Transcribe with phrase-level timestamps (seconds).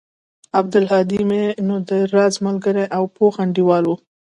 [0.59, 3.91] عبدالهادى مې نو د راز ملگرى او پوخ انډيوال و.